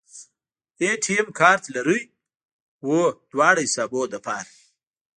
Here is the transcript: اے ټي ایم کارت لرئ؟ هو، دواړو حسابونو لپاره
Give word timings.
اے 0.81 0.89
ټي 1.03 1.13
ایم 1.19 1.27
کارت 1.39 1.63
لرئ؟ 1.75 2.01
هو، 2.85 2.99
دواړو 3.31 3.61
حسابونو 3.67 4.11
لپاره 4.15 4.49